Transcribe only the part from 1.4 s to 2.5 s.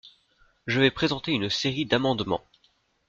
série d’amendements.